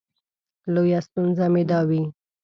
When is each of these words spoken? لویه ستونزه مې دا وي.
لویه 0.73 0.99
ستونزه 1.07 1.45
مې 1.53 1.63
دا 1.69 1.79
وي. 1.89 2.03